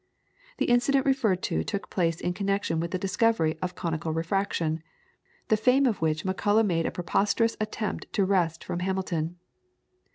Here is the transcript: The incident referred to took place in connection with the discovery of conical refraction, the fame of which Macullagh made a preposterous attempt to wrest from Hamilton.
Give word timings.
The 0.57 0.65
incident 0.65 1.05
referred 1.05 1.43
to 1.43 1.63
took 1.63 1.91
place 1.91 2.19
in 2.19 2.33
connection 2.33 2.79
with 2.79 2.89
the 2.89 2.97
discovery 2.97 3.59
of 3.61 3.75
conical 3.75 4.11
refraction, 4.11 4.81
the 5.49 5.55
fame 5.55 5.85
of 5.85 6.01
which 6.01 6.25
Macullagh 6.25 6.65
made 6.65 6.87
a 6.87 6.91
preposterous 6.91 7.55
attempt 7.61 8.11
to 8.13 8.25
wrest 8.25 8.63
from 8.63 8.79
Hamilton. 8.79 9.35